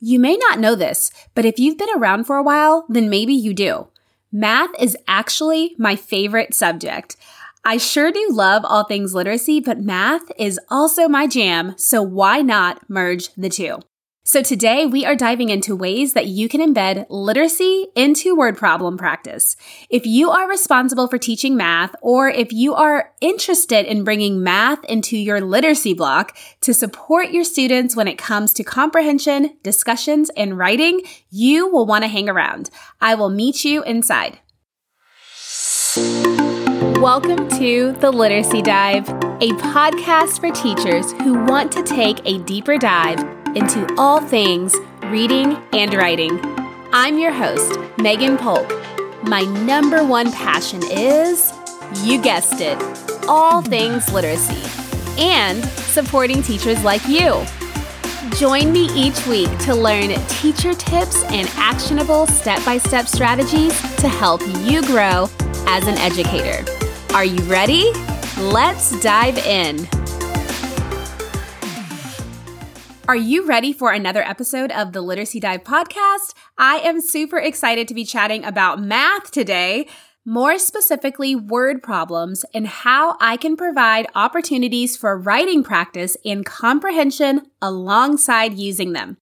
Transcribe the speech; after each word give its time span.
You 0.00 0.20
may 0.20 0.36
not 0.36 0.58
know 0.58 0.74
this, 0.74 1.10
but 1.34 1.44
if 1.44 1.58
you've 1.58 1.78
been 1.78 1.88
around 1.96 2.24
for 2.24 2.36
a 2.36 2.42
while, 2.42 2.84
then 2.88 3.08
maybe 3.08 3.32
you 3.32 3.54
do. 3.54 3.88
Math 4.30 4.70
is 4.78 4.96
actually 5.08 5.74
my 5.78 5.96
favorite 5.96 6.52
subject. 6.52 7.16
I 7.64 7.78
sure 7.78 8.12
do 8.12 8.28
love 8.30 8.64
all 8.64 8.84
things 8.84 9.14
literacy, 9.14 9.60
but 9.60 9.80
math 9.80 10.30
is 10.38 10.60
also 10.70 11.08
my 11.08 11.26
jam, 11.26 11.74
so 11.78 12.02
why 12.02 12.42
not 12.42 12.88
merge 12.90 13.32
the 13.34 13.48
two? 13.48 13.80
So 14.28 14.42
today 14.42 14.86
we 14.86 15.06
are 15.06 15.14
diving 15.14 15.50
into 15.50 15.76
ways 15.76 16.14
that 16.14 16.26
you 16.26 16.48
can 16.48 16.60
embed 16.60 17.06
literacy 17.08 17.86
into 17.94 18.34
word 18.34 18.56
problem 18.56 18.98
practice. 18.98 19.54
If 19.88 20.04
you 20.04 20.30
are 20.32 20.48
responsible 20.48 21.06
for 21.06 21.16
teaching 21.16 21.56
math 21.56 21.94
or 22.02 22.28
if 22.28 22.52
you 22.52 22.74
are 22.74 23.12
interested 23.20 23.86
in 23.86 24.02
bringing 24.02 24.42
math 24.42 24.84
into 24.86 25.16
your 25.16 25.40
literacy 25.40 25.94
block 25.94 26.36
to 26.62 26.74
support 26.74 27.30
your 27.30 27.44
students 27.44 27.94
when 27.94 28.08
it 28.08 28.18
comes 28.18 28.52
to 28.54 28.64
comprehension, 28.64 29.58
discussions, 29.62 30.28
and 30.36 30.58
writing, 30.58 31.02
you 31.30 31.68
will 31.68 31.86
want 31.86 32.02
to 32.02 32.08
hang 32.08 32.28
around. 32.28 32.68
I 33.00 33.14
will 33.14 33.30
meet 33.30 33.64
you 33.64 33.84
inside. 33.84 34.40
Welcome 36.98 37.48
to 37.50 37.92
The 38.00 38.10
Literacy 38.10 38.62
Dive, 38.62 39.08
a 39.08 39.50
podcast 39.62 40.40
for 40.40 40.50
teachers 40.50 41.12
who 41.12 41.44
want 41.44 41.70
to 41.70 41.84
take 41.84 42.18
a 42.24 42.38
deeper 42.38 42.76
dive 42.76 43.35
into 43.56 43.86
all 43.96 44.20
things 44.20 44.76
reading 45.04 45.56
and 45.72 45.94
writing. 45.94 46.38
I'm 46.92 47.18
your 47.18 47.32
host, 47.32 47.80
Megan 47.96 48.36
Polk. 48.36 48.70
My 49.22 49.44
number 49.64 50.04
one 50.04 50.30
passion 50.30 50.82
is, 50.84 51.52
you 52.02 52.20
guessed 52.20 52.60
it, 52.60 52.76
all 53.26 53.62
things 53.62 54.12
literacy 54.12 54.62
and 55.18 55.64
supporting 55.64 56.42
teachers 56.42 56.84
like 56.84 57.06
you. 57.08 57.42
Join 58.36 58.72
me 58.72 58.90
each 58.94 59.26
week 59.26 59.48
to 59.60 59.74
learn 59.74 60.10
teacher 60.28 60.74
tips 60.74 61.24
and 61.24 61.48
actionable 61.56 62.26
step 62.26 62.62
by 62.62 62.76
step 62.76 63.06
strategies 63.06 63.80
to 63.96 64.08
help 64.08 64.42
you 64.64 64.82
grow 64.82 65.30
as 65.66 65.88
an 65.88 65.96
educator. 65.96 66.62
Are 67.14 67.24
you 67.24 67.42
ready? 67.44 67.90
Let's 68.36 69.00
dive 69.00 69.38
in. 69.38 69.88
Are 73.08 73.14
you 73.14 73.46
ready 73.46 73.72
for 73.72 73.92
another 73.92 74.22
episode 74.22 74.72
of 74.72 74.92
the 74.92 75.00
Literacy 75.00 75.38
Dive 75.38 75.62
podcast? 75.62 76.34
I 76.58 76.78
am 76.78 77.00
super 77.00 77.38
excited 77.38 77.86
to 77.86 77.94
be 77.94 78.04
chatting 78.04 78.44
about 78.44 78.80
math 78.82 79.30
today, 79.30 79.86
more 80.24 80.58
specifically, 80.58 81.36
word 81.36 81.84
problems, 81.84 82.44
and 82.52 82.66
how 82.66 83.16
I 83.20 83.36
can 83.36 83.56
provide 83.56 84.08
opportunities 84.16 84.96
for 84.96 85.16
writing 85.16 85.62
practice 85.62 86.16
and 86.24 86.44
comprehension 86.44 87.42
alongside 87.62 88.54
using 88.54 88.92
them. 88.92 89.18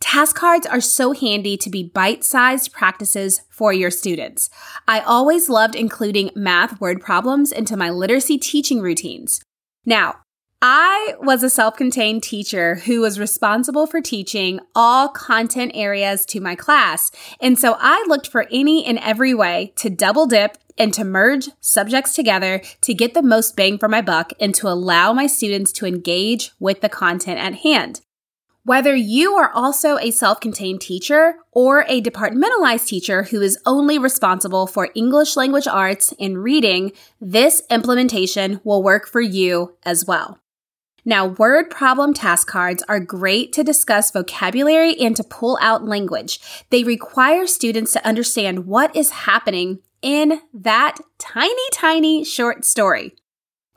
Task 0.00 0.34
cards 0.34 0.64
are 0.64 0.80
so 0.80 1.12
handy 1.12 1.58
to 1.58 1.68
be 1.68 1.82
bite 1.82 2.24
sized 2.24 2.72
practices 2.72 3.42
for 3.50 3.70
your 3.70 3.90
students. 3.90 4.48
I 4.88 5.00
always 5.00 5.50
loved 5.50 5.74
including 5.74 6.30
math 6.34 6.80
word 6.80 7.02
problems 7.02 7.52
into 7.52 7.76
my 7.76 7.90
literacy 7.90 8.38
teaching 8.38 8.80
routines. 8.80 9.42
Now, 9.84 10.20
I 10.62 11.14
was 11.18 11.42
a 11.42 11.48
self 11.48 11.76
contained 11.76 12.22
teacher 12.22 12.74
who 12.74 13.00
was 13.00 13.18
responsible 13.18 13.86
for 13.86 14.02
teaching 14.02 14.60
all 14.74 15.08
content 15.08 15.72
areas 15.74 16.26
to 16.26 16.40
my 16.40 16.54
class. 16.54 17.10
And 17.40 17.58
so 17.58 17.76
I 17.78 18.04
looked 18.08 18.28
for 18.28 18.46
any 18.50 18.84
and 18.84 18.98
every 18.98 19.32
way 19.32 19.72
to 19.76 19.88
double 19.88 20.26
dip 20.26 20.58
and 20.76 20.92
to 20.92 21.04
merge 21.04 21.48
subjects 21.60 22.12
together 22.12 22.60
to 22.82 22.92
get 22.92 23.14
the 23.14 23.22
most 23.22 23.56
bang 23.56 23.78
for 23.78 23.88
my 23.88 24.02
buck 24.02 24.34
and 24.38 24.54
to 24.56 24.68
allow 24.68 25.14
my 25.14 25.26
students 25.26 25.72
to 25.72 25.86
engage 25.86 26.52
with 26.60 26.82
the 26.82 26.90
content 26.90 27.38
at 27.38 27.56
hand. 27.56 28.02
Whether 28.62 28.94
you 28.94 29.36
are 29.36 29.50
also 29.50 29.96
a 29.96 30.10
self 30.10 30.40
contained 30.40 30.82
teacher 30.82 31.36
or 31.52 31.86
a 31.88 32.02
departmentalized 32.02 32.86
teacher 32.86 33.22
who 33.22 33.40
is 33.40 33.58
only 33.64 33.98
responsible 33.98 34.66
for 34.66 34.90
English 34.94 35.36
language 35.36 35.66
arts 35.66 36.12
and 36.20 36.42
reading, 36.42 36.92
this 37.18 37.62
implementation 37.70 38.60
will 38.62 38.82
work 38.82 39.08
for 39.08 39.22
you 39.22 39.78
as 39.84 40.04
well. 40.04 40.38
Now, 41.04 41.26
word 41.26 41.70
problem 41.70 42.12
task 42.12 42.46
cards 42.46 42.82
are 42.88 43.00
great 43.00 43.52
to 43.54 43.64
discuss 43.64 44.10
vocabulary 44.10 44.98
and 45.00 45.16
to 45.16 45.24
pull 45.24 45.58
out 45.60 45.84
language. 45.84 46.40
They 46.70 46.84
require 46.84 47.46
students 47.46 47.92
to 47.94 48.06
understand 48.06 48.66
what 48.66 48.94
is 48.94 49.10
happening 49.10 49.80
in 50.02 50.40
that 50.52 50.96
tiny, 51.18 51.54
tiny 51.72 52.24
short 52.24 52.64
story. 52.64 53.14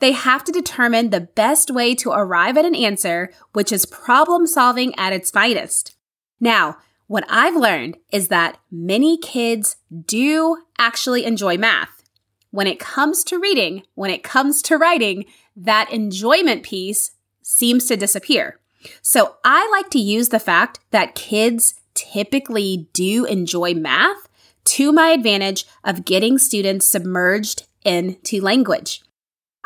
They 0.00 0.12
have 0.12 0.44
to 0.44 0.52
determine 0.52 1.10
the 1.10 1.20
best 1.20 1.70
way 1.70 1.94
to 1.96 2.10
arrive 2.10 2.58
at 2.58 2.64
an 2.64 2.74
answer, 2.74 3.32
which 3.52 3.72
is 3.72 3.86
problem 3.86 4.46
solving 4.46 4.94
at 4.96 5.12
its 5.12 5.30
finest. 5.30 5.96
Now, 6.40 6.76
what 7.06 7.24
I've 7.28 7.56
learned 7.56 7.98
is 8.12 8.28
that 8.28 8.58
many 8.70 9.18
kids 9.18 9.76
do 10.04 10.58
actually 10.78 11.24
enjoy 11.24 11.56
math. 11.56 12.02
When 12.50 12.66
it 12.66 12.78
comes 12.78 13.24
to 13.24 13.38
reading, 13.38 13.82
when 13.94 14.10
it 14.10 14.22
comes 14.22 14.62
to 14.62 14.76
writing, 14.76 15.24
that 15.56 15.92
enjoyment 15.92 16.62
piece 16.62 17.12
seems 17.42 17.86
to 17.86 17.96
disappear. 17.96 18.58
So 19.02 19.36
I 19.44 19.68
like 19.70 19.90
to 19.90 19.98
use 19.98 20.28
the 20.28 20.38
fact 20.40 20.80
that 20.90 21.14
kids 21.14 21.74
typically 21.94 22.88
do 22.92 23.24
enjoy 23.24 23.74
math 23.74 24.28
to 24.64 24.92
my 24.92 25.08
advantage 25.08 25.66
of 25.84 26.04
getting 26.04 26.38
students 26.38 26.86
submerged 26.86 27.66
into 27.84 28.40
language. 28.40 29.02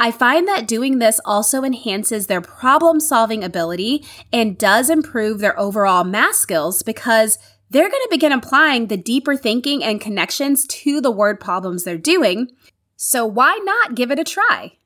I 0.00 0.12
find 0.12 0.46
that 0.46 0.68
doing 0.68 0.98
this 0.98 1.20
also 1.24 1.64
enhances 1.64 2.26
their 2.26 2.40
problem 2.40 3.00
solving 3.00 3.42
ability 3.42 4.04
and 4.32 4.56
does 4.56 4.90
improve 4.90 5.40
their 5.40 5.58
overall 5.58 6.04
math 6.04 6.36
skills 6.36 6.82
because 6.82 7.38
they're 7.70 7.90
going 7.90 8.02
to 8.02 8.08
begin 8.10 8.32
applying 8.32 8.86
the 8.86 8.96
deeper 8.96 9.36
thinking 9.36 9.82
and 9.82 10.00
connections 10.00 10.66
to 10.68 11.00
the 11.00 11.10
word 11.10 11.40
problems 11.40 11.82
they're 11.82 11.98
doing. 11.98 12.50
So 12.96 13.26
why 13.26 13.58
not 13.64 13.96
give 13.96 14.10
it 14.10 14.20
a 14.20 14.24
try? 14.24 14.78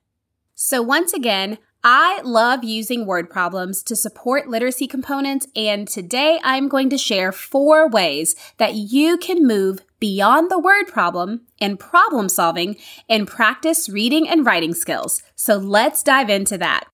So 0.65 0.81
once 0.81 1.13
again, 1.13 1.59
I 1.83 2.21
love 2.23 2.63
using 2.63 3.05
word 3.05 3.29
problems 3.29 3.83
to 3.83 3.97
support 3.97 4.47
literacy 4.47 4.87
components, 4.87 5.49
and 5.57 5.89
today 5.89 6.39
I'm 6.45 6.69
going 6.69 6.89
to 6.91 6.97
share 6.97 7.33
four 7.33 7.89
ways 7.89 8.37
that 8.59 8.75
you 8.77 9.19
can 9.19 9.45
move 9.45 9.81
beyond 9.99 10.53
the 10.53 10.61
word 10.61 10.87
problem 10.87 11.41
and 11.61 11.81
problem 11.81 12.29
solving 12.29 12.77
and 13.09 13.27
practice 13.27 13.89
reading 13.89 14.29
and 14.29 14.47
writing 14.47 14.73
skills. 14.73 15.25
So 15.35 15.57
let's 15.57 16.05
dive 16.05 16.31
into 16.31 16.57
that. 16.59 16.85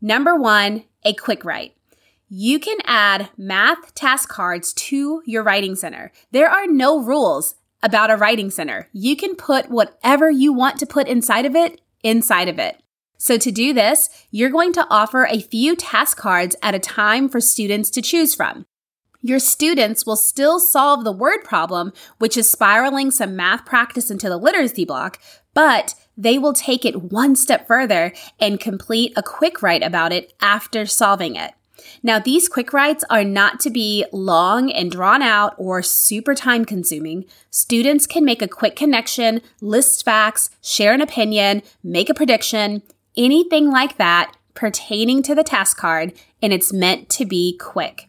Number 0.00 0.36
one, 0.36 0.84
a 1.04 1.12
quick 1.12 1.44
write. 1.44 1.74
You 2.28 2.60
can 2.60 2.78
add 2.84 3.30
math 3.36 3.96
task 3.96 4.28
cards 4.28 4.72
to 4.74 5.22
your 5.26 5.42
writing 5.42 5.74
center. 5.74 6.12
There 6.30 6.48
are 6.48 6.68
no 6.68 7.02
rules 7.02 7.56
about 7.82 8.12
a 8.12 8.16
writing 8.16 8.52
center. 8.52 8.88
You 8.92 9.16
can 9.16 9.34
put 9.34 9.70
whatever 9.70 10.30
you 10.30 10.52
want 10.52 10.78
to 10.78 10.86
put 10.86 11.08
inside 11.08 11.46
of 11.46 11.56
it 11.56 11.80
inside 12.04 12.48
of 12.48 12.60
it. 12.60 12.80
So 13.18 13.36
to 13.36 13.50
do 13.50 13.74
this, 13.74 14.08
you're 14.30 14.48
going 14.48 14.72
to 14.74 14.86
offer 14.88 15.26
a 15.26 15.40
few 15.40 15.74
task 15.74 16.16
cards 16.16 16.54
at 16.62 16.74
a 16.74 16.78
time 16.78 17.28
for 17.28 17.40
students 17.40 17.90
to 17.90 18.02
choose 18.02 18.34
from. 18.34 18.64
Your 19.20 19.40
students 19.40 20.06
will 20.06 20.16
still 20.16 20.60
solve 20.60 21.02
the 21.02 21.12
word 21.12 21.42
problem, 21.42 21.92
which 22.18 22.36
is 22.36 22.48
spiraling 22.48 23.10
some 23.10 23.34
math 23.34 23.66
practice 23.66 24.10
into 24.10 24.28
the 24.28 24.36
literacy 24.36 24.84
block, 24.84 25.18
but 25.52 25.96
they 26.16 26.38
will 26.38 26.52
take 26.52 26.84
it 26.84 27.12
one 27.12 27.34
step 27.34 27.66
further 27.66 28.12
and 28.38 28.60
complete 28.60 29.12
a 29.16 29.22
quick 29.22 29.60
write 29.60 29.82
about 29.82 30.12
it 30.12 30.32
after 30.40 30.86
solving 30.86 31.34
it. 31.34 31.52
Now, 32.02 32.20
these 32.20 32.48
quick 32.48 32.72
writes 32.72 33.04
are 33.10 33.24
not 33.24 33.58
to 33.60 33.70
be 33.70 34.04
long 34.12 34.70
and 34.70 34.90
drawn 34.90 35.22
out 35.22 35.54
or 35.58 35.82
super 35.82 36.34
time 36.34 36.64
consuming. 36.64 37.24
Students 37.50 38.06
can 38.06 38.24
make 38.24 38.42
a 38.42 38.48
quick 38.48 38.76
connection, 38.76 39.40
list 39.60 40.04
facts, 40.04 40.50
share 40.62 40.92
an 40.92 41.00
opinion, 41.00 41.62
make 41.82 42.08
a 42.08 42.14
prediction, 42.14 42.82
anything 43.18 43.70
like 43.70 43.98
that 43.98 44.34
pertaining 44.54 45.22
to 45.24 45.34
the 45.34 45.44
task 45.44 45.76
card, 45.76 46.14
and 46.40 46.52
it's 46.52 46.72
meant 46.72 47.08
to 47.10 47.26
be 47.26 47.58
quick. 47.58 48.08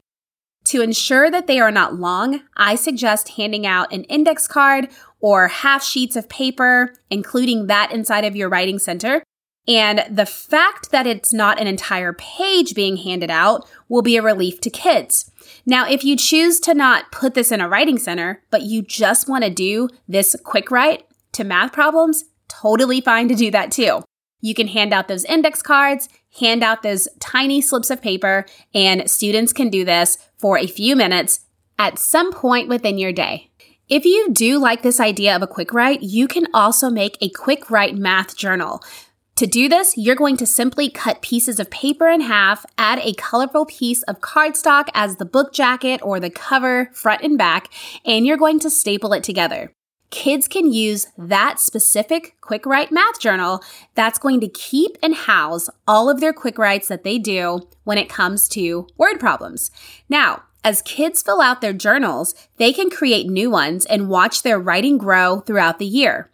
To 0.66 0.82
ensure 0.82 1.32
that 1.32 1.48
they 1.48 1.60
are 1.60 1.72
not 1.72 1.96
long, 1.96 2.42
I 2.56 2.76
suggest 2.76 3.30
handing 3.30 3.66
out 3.66 3.92
an 3.92 4.04
index 4.06 4.48
card 4.48 4.90
or 5.20 5.48
half 5.48 5.84
sheets 5.84 6.16
of 6.16 6.30
paper, 6.30 6.94
including 7.10 7.68
that 7.68 7.92
inside 7.92 8.24
of 8.24 8.36
your 8.36 8.50
writing 8.50 8.80
center. 8.80 9.24
And 9.68 10.04
the 10.10 10.26
fact 10.26 10.92
that 10.92 11.06
it's 11.06 11.34
not 11.34 11.60
an 11.60 11.68
entire 11.68 12.14
page 12.14 12.74
being 12.74 12.98
handed 12.98 13.30
out 13.30 13.70
will 13.88 14.02
be 14.02 14.18
a 14.18 14.22
relief 14.22 14.62
to 14.62 14.70
kids. 14.70 15.30
Now, 15.66 15.88
if 15.88 16.04
you 16.04 16.16
choose 16.16 16.60
to 16.62 16.74
not 16.74 17.12
put 17.12 17.34
this 17.34 17.52
in 17.52 17.62
a 17.62 17.70
writing 17.70 18.00
center, 18.00 18.42
but 18.50 18.64
you 18.64 18.82
just 18.82 19.30
want 19.30 19.44
to 19.44 19.50
do 19.50 19.90
this 20.08 20.36
quick 20.44 20.72
write 20.72 21.06
to 21.34 21.44
math 21.44 21.74
problems, 21.74 22.26
totally 22.48 23.02
fine 23.02 23.28
to 23.28 23.36
do 23.36 23.52
that 23.52 23.72
too. 23.72 24.02
You 24.42 24.54
can 24.54 24.68
hand 24.68 24.94
out 24.94 25.08
those 25.08 25.26
index 25.26 25.62
cards, 25.62 26.10
hand 26.40 26.64
out 26.64 26.84
those 26.84 27.08
tiny 27.20 27.62
slips 27.62 27.90
of 27.90 28.02
paper, 28.02 28.46
and 28.74 29.10
students 29.10 29.54
can 29.54 29.70
do 29.70 29.84
this 29.84 30.18
for 30.38 30.58
a 30.58 30.68
few 30.68 30.96
minutes 30.96 31.42
at 31.78 32.00
some 32.00 32.32
point 32.32 32.68
within 32.68 32.98
your 32.98 33.12
day. 33.12 33.50
If 33.88 34.06
you 34.06 34.32
do 34.32 34.60
like 34.60 34.84
this 34.84 35.00
idea 35.00 35.36
of 35.36 35.42
a 35.42 35.48
quick 35.48 35.74
write, 35.74 36.04
you 36.04 36.28
can 36.28 36.46
also 36.54 36.90
make 36.90 37.18
a 37.22 37.30
quick 37.30 37.72
write 37.72 37.96
math 37.96 38.38
journal. 38.38 38.84
To 39.38 39.48
do 39.48 39.70
this, 39.70 39.98
you're 39.98 40.16
going 40.18 40.38
to 40.38 40.46
simply 40.46 40.90
cut 40.90 41.22
pieces 41.22 41.60
of 41.60 41.72
paper 41.72 42.10
in 42.10 42.22
half, 42.22 42.66
add 42.78 43.00
a 43.00 43.14
colorful 43.14 43.66
piece 43.66 44.04
of 44.04 44.20
cardstock 44.20 44.90
as 44.94 45.16
the 45.16 45.26
book 45.26 45.54
jacket 45.54 46.02
or 46.04 46.20
the 46.20 46.30
cover 46.30 46.92
front 46.94 47.24
and 47.24 47.38
back, 47.38 47.70
and 48.06 48.28
you're 48.28 48.38
going 48.38 48.60
to 48.60 48.70
staple 48.70 49.14
it 49.14 49.24
together. 49.24 49.72
Kids 50.12 50.48
can 50.48 50.72
use 50.72 51.08
that 51.18 51.60
specific 51.60 52.36
quick 52.42 52.66
write 52.66 52.92
math 52.92 53.20
journal 53.20 53.64
that's 53.94 54.18
going 54.18 54.40
to 54.42 54.48
keep 54.48 54.98
and 55.04 55.14
house 55.14 55.70
all 55.88 56.10
of 56.10 56.20
their 56.20 56.34
quick 56.34 56.58
writes 56.58 56.88
that 56.88 57.04
they 57.04 57.20
do 57.20 57.62
when 57.84 58.00
it 58.00 58.10
comes 58.10 58.48
to 58.50 58.88
word 58.98 59.20
problems. 59.20 59.70
Now, 60.10 60.44
as 60.64 60.82
kids 60.82 61.22
fill 61.22 61.42
out 61.42 61.62
their 61.62 61.74
journals, 61.74 62.34
they 62.58 62.74
can 62.74 62.90
create 62.90 63.28
new 63.28 63.52
ones 63.52 63.86
and 63.86 64.10
watch 64.10 64.42
their 64.42 64.60
writing 64.60 64.98
grow 64.98 65.42
throughout 65.42 65.78
the 65.78 65.86
year. 65.86 66.32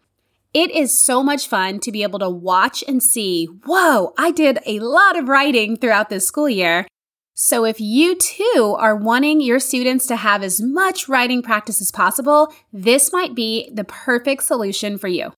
It 0.53 0.71
is 0.71 0.97
so 0.97 1.21
much 1.21 1.47
fun 1.47 1.79
to 1.81 1.91
be 1.91 2.01
able 2.01 2.19
to 2.19 2.29
watch 2.29 2.81
and 2.87 3.03
see, 3.03 3.45
whoa, 3.65 4.13
I 4.17 4.31
did 4.31 4.59
a 4.65 4.79
lot 4.79 5.17
of 5.17 5.27
writing 5.27 5.75
throughout 5.75 6.09
this 6.09 6.25
school 6.25 6.49
year. 6.49 6.87
So 7.37 7.65
if 7.65 7.81
you 7.81 8.15
too 8.15 8.75
are 8.79 8.95
wanting 8.95 9.41
your 9.41 9.59
students 9.59 10.07
to 10.07 10.15
have 10.15 10.41
as 10.41 10.61
much 10.61 11.09
writing 11.09 11.41
practice 11.41 11.81
as 11.81 11.91
possible, 11.91 12.53
this 12.71 13.11
might 13.11 13.35
be 13.35 13.69
the 13.73 13.83
perfect 13.83 14.43
solution 14.43 14.97
for 14.97 15.09
you. 15.09 15.33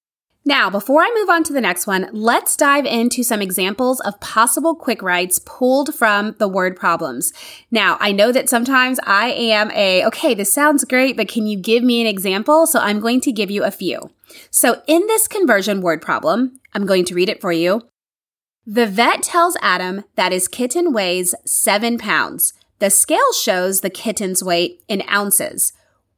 Now, 0.46 0.70
before 0.70 1.02
I 1.02 1.14
move 1.20 1.30
on 1.30 1.44
to 1.46 1.54
the 1.54 1.60
next 1.60 1.88
one, 1.88 2.08
let's 2.14 2.56
dive 2.56 2.86
into 2.86 3.24
some 3.24 3.42
examples 3.42 4.00
of 4.02 4.20
possible 4.22 4.76
quick 4.76 5.02
writes 5.02 5.40
pulled 5.40 5.94
from 5.94 6.36
the 6.38 6.48
word 6.48 6.78
problems. 6.78 7.34
Now, 7.72 7.98
I 8.00 8.12
know 8.12 8.32
that 8.32 8.48
sometimes 8.48 9.00
I 9.04 9.32
am 9.32 9.72
a, 9.72 10.06
okay, 10.06 10.36
this 10.36 10.54
sounds 10.54 10.86
great, 10.86 11.18
but 11.18 11.28
can 11.28 11.48
you 11.48 11.58
give 11.58 11.84
me 11.84 12.00
an 12.00 12.08
example? 12.08 12.68
So 12.68 12.80
I'm 12.80 13.00
going 13.00 13.22
to 13.22 13.32
give 13.32 13.52
you 13.52 13.64
a 13.64 13.72
few. 13.72 14.12
So 14.52 14.84
in 14.86 15.06
this 15.08 15.28
conversion 15.28 15.82
word 15.82 16.02
problem, 16.02 16.62
I'm 16.74 16.86
going 16.86 17.06
to 17.06 17.16
read 17.16 17.28
it 17.28 17.42
for 17.42 17.52
you. 17.52 17.82
The 18.70 18.86
vet 18.86 19.24
tells 19.24 19.56
Adam 19.62 20.04
that 20.16 20.34
his 20.34 20.50
kitten 20.50 20.92
weighs 20.92 21.34
seven 21.46 21.98
pounds. 21.98 22.52
The 22.80 22.90
scale 22.90 23.32
shows 23.32 23.80
the 23.80 23.90
kitten's 23.90 24.44
weight 24.44 24.84
in 24.90 25.04
ounces. 25.10 25.72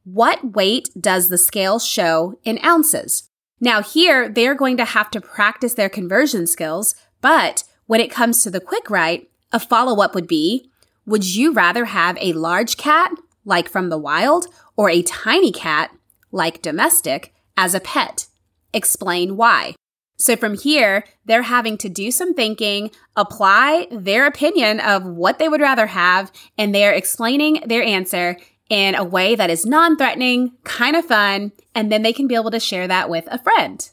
What 0.03 0.55
weight 0.55 0.89
does 0.99 1.29
the 1.29 1.37
scale 1.37 1.77
show 1.77 2.39
in 2.43 2.57
ounces? 2.65 3.29
Now, 3.61 3.83
here 3.83 4.27
they're 4.27 4.55
going 4.55 4.77
to 4.77 4.85
have 4.85 5.11
to 5.11 5.21
practice 5.21 5.75
their 5.75 5.89
conversion 5.89 6.47
skills, 6.47 6.95
but 7.21 7.65
when 7.85 8.01
it 8.01 8.09
comes 8.09 8.41
to 8.41 8.49
the 8.49 8.59
quick 8.59 8.89
write, 8.89 9.29
a 9.51 9.59
follow 9.59 10.01
up 10.01 10.15
would 10.15 10.27
be 10.27 10.71
Would 11.05 11.23
you 11.23 11.53
rather 11.53 11.85
have 11.85 12.17
a 12.19 12.33
large 12.33 12.77
cat, 12.77 13.11
like 13.45 13.69
from 13.69 13.89
the 13.89 13.97
wild, 13.99 14.47
or 14.75 14.89
a 14.89 15.03
tiny 15.03 15.51
cat, 15.51 15.91
like 16.31 16.63
domestic, 16.63 17.31
as 17.55 17.75
a 17.75 17.79
pet? 17.79 18.25
Explain 18.73 19.37
why. 19.37 19.75
So 20.19 20.35
from 20.35 20.57
here, 20.57 21.05
they're 21.25 21.43
having 21.43 21.77
to 21.79 21.89
do 21.89 22.11
some 22.11 22.33
thinking, 22.33 22.91
apply 23.15 23.87
their 23.89 24.27
opinion 24.27 24.81
of 24.81 25.05
what 25.05 25.39
they 25.39 25.47
would 25.47 25.61
rather 25.61 25.87
have, 25.87 26.31
and 26.57 26.75
they're 26.75 26.93
explaining 26.93 27.63
their 27.65 27.81
answer 27.81 28.37
in 28.69 28.95
a 28.95 29.03
way 29.03 29.35
that 29.35 29.49
is 29.49 29.65
non 29.65 29.95
threatening, 29.97 30.51
kind 30.65 30.97
of 30.97 31.05
fun, 31.05 31.53
and 31.73 31.89
then 31.89 32.01
they 32.01 32.13
can 32.13 32.27
be 32.27 32.35
able 32.35 32.51
to 32.51 32.59
share 32.59 32.87
that 32.87 33.09
with 33.09 33.27
a 33.31 33.41
friend. 33.41 33.89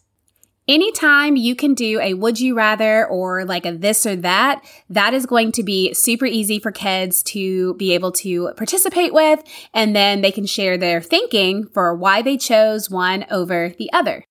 Anytime 0.69 1.37
you 1.37 1.55
can 1.55 1.75
do 1.75 2.01
a 2.01 2.15
would 2.15 2.41
you 2.41 2.57
rather 2.57 3.07
or 3.07 3.45
like 3.45 3.65
a 3.65 3.71
this 3.71 4.05
or 4.05 4.17
that, 4.17 4.65
that 4.91 5.15
is 5.15 5.25
going 5.25 5.53
to 5.53 5.63
be 5.63 5.95
super 5.95 6.27
easy 6.27 6.59
for 6.59 6.73
kids 6.73 7.23
to 7.23 7.75
be 7.75 7.95
able 7.95 8.11
to 8.13 8.53
participate 8.57 9.15
with, 9.15 9.45
and 9.73 9.95
then 9.95 10.23
they 10.23 10.33
can 10.33 10.45
share 10.45 10.77
their 10.77 11.01
thinking 11.01 11.69
for 11.69 11.95
why 11.95 12.21
they 12.21 12.37
chose 12.37 12.91
one 12.91 13.25
over 13.31 13.75
the 13.79 13.93
other. 13.93 14.25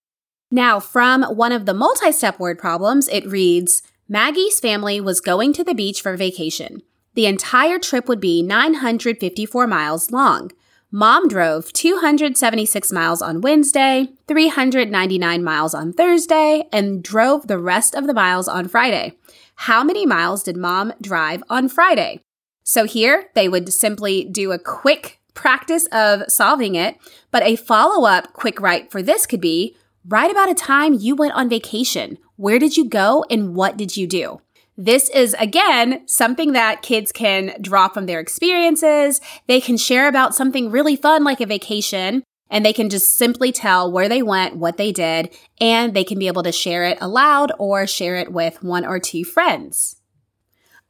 Now, 0.55 0.79
from 0.79 1.23
one 1.23 1.51
of 1.51 1.65
the 1.65 1.73
multi 1.73 2.13
step 2.13 2.39
word 2.39 2.57
problems, 2.57 3.09
it 3.09 3.27
reads 3.27 3.83
Maggie's 4.07 4.61
family 4.61 5.01
was 5.01 5.19
going 5.19 5.51
to 5.51 5.65
the 5.65 5.75
beach 5.75 6.01
for 6.01 6.15
vacation. 6.15 6.81
The 7.13 7.25
entire 7.25 7.77
trip 7.77 8.07
would 8.07 8.21
be 8.21 8.41
954 8.41 9.67
miles 9.67 10.11
long. 10.11 10.53
Mom 10.89 11.27
drove 11.27 11.73
276 11.73 12.89
miles 12.93 13.21
on 13.21 13.41
Wednesday, 13.41 14.07
399 14.29 15.43
miles 15.43 15.73
on 15.73 15.91
Thursday, 15.91 16.63
and 16.71 17.03
drove 17.03 17.47
the 17.47 17.59
rest 17.59 17.93
of 17.93 18.07
the 18.07 18.13
miles 18.13 18.47
on 18.47 18.69
Friday. 18.69 19.11
How 19.55 19.83
many 19.83 20.05
miles 20.05 20.41
did 20.41 20.55
mom 20.55 20.93
drive 21.01 21.43
on 21.49 21.67
Friday? 21.67 22.21
So 22.63 22.85
here 22.85 23.25
they 23.35 23.49
would 23.49 23.73
simply 23.73 24.23
do 24.23 24.53
a 24.53 24.57
quick 24.57 25.19
practice 25.33 25.85
of 25.87 26.23
solving 26.29 26.75
it, 26.75 26.95
but 27.29 27.43
a 27.43 27.57
follow 27.57 28.07
up 28.07 28.31
quick 28.31 28.61
write 28.61 28.89
for 28.89 29.01
this 29.01 29.25
could 29.25 29.41
be 29.41 29.75
write 30.07 30.31
about 30.31 30.49
a 30.49 30.55
time 30.55 30.93
you 30.93 31.15
went 31.15 31.33
on 31.33 31.49
vacation. 31.49 32.17
Where 32.35 32.59
did 32.59 32.77
you 32.77 32.87
go 32.87 33.25
and 33.29 33.55
what 33.55 33.77
did 33.77 33.97
you 33.97 34.07
do? 34.07 34.41
This 34.77 35.09
is 35.09 35.35
again 35.39 36.05
something 36.07 36.51
that 36.51 36.81
kids 36.81 37.11
can 37.11 37.55
draw 37.61 37.87
from 37.87 38.05
their 38.05 38.19
experiences. 38.19 39.21
They 39.47 39.61
can 39.61 39.77
share 39.77 40.07
about 40.07 40.35
something 40.35 40.69
really 40.69 40.95
fun 40.95 41.23
like 41.23 41.39
a 41.39 41.45
vacation 41.45 42.23
and 42.49 42.65
they 42.65 42.73
can 42.73 42.89
just 42.89 43.15
simply 43.15 43.51
tell 43.51 43.91
where 43.91 44.07
they 44.07 44.21
went, 44.21 44.57
what 44.57 44.77
they 44.77 44.91
did, 44.91 45.35
and 45.59 45.93
they 45.93 46.03
can 46.03 46.19
be 46.19 46.27
able 46.27 46.43
to 46.43 46.51
share 46.51 46.83
it 46.83 46.97
aloud 47.01 47.51
or 47.57 47.87
share 47.87 48.17
it 48.17 48.31
with 48.31 48.61
one 48.61 48.85
or 48.85 48.99
two 48.99 49.23
friends. 49.23 49.95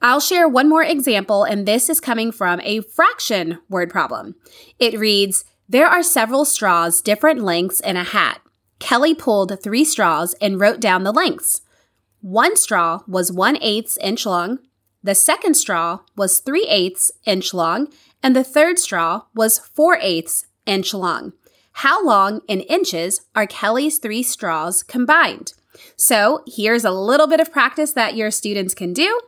I'll 0.01 0.19
share 0.19 0.49
one 0.49 0.67
more 0.67 0.83
example, 0.83 1.43
and 1.43 1.65
this 1.65 1.89
is 1.89 2.01
coming 2.01 2.31
from 2.31 2.59
a 2.61 2.81
fraction 2.81 3.59
word 3.69 3.89
problem. 3.89 4.35
It 4.79 4.99
reads, 4.99 5.45
There 5.69 5.87
are 5.87 6.03
several 6.03 6.43
straws, 6.43 7.01
different 7.01 7.41
lengths 7.41 7.79
in 7.79 7.95
a 7.95 8.03
hat. 8.03 8.41
Kelly 8.79 9.13
pulled 9.13 9.61
three 9.61 9.85
straws 9.85 10.35
and 10.41 10.59
wrote 10.59 10.79
down 10.79 11.03
the 11.03 11.11
lengths. 11.11 11.61
One 12.21 12.55
straw 12.55 13.01
was 13.07 13.31
1 13.31 13.57
8 13.61 13.97
inch 14.01 14.25
long, 14.25 14.59
the 15.05 15.13
second 15.13 15.53
straw 15.53 15.99
was 16.15 16.39
3 16.39 16.65
8 16.67 17.11
inch 17.25 17.53
long, 17.53 17.89
and 18.23 18.35
the 18.35 18.43
third 18.43 18.79
straw 18.79 19.21
was 19.35 19.59
4 19.59 19.99
8 20.01 20.45
inch 20.65 20.95
long. 20.95 21.33
How 21.73 22.03
long 22.03 22.41
in 22.47 22.61
inches 22.61 23.21
are 23.35 23.45
Kelly's 23.45 23.99
three 23.99 24.23
straws 24.23 24.81
combined? 24.81 25.53
So 25.95 26.43
here's 26.47 26.85
a 26.85 26.89
little 26.89 27.27
bit 27.27 27.39
of 27.39 27.51
practice 27.51 27.93
that 27.93 28.15
your 28.15 28.31
students 28.31 28.73
can 28.73 28.93
do. 28.93 29.19